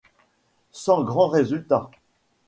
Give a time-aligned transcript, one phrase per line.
[0.71, 1.91] Sans grand résultat.